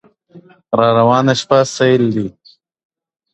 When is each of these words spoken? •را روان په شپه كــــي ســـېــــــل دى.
•را 0.77 0.87
روان 0.97 1.25
په 1.29 1.33
شپه 1.39 1.59
كــــي 1.73 1.89
ســـېــــــل 1.97 2.03
دى. 2.15 2.27